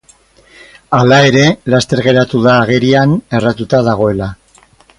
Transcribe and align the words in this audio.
Hala 0.99 1.19
ere, 1.31 1.43
laster 1.73 2.01
geratu 2.07 2.41
da 2.47 2.55
agerian 2.65 3.13
erratuta 3.41 3.83
dagoela. 3.91 4.35